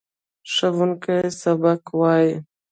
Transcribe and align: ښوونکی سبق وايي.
ښوونکی 0.53 1.19
سبق 1.41 1.81
وايي. 1.99 2.33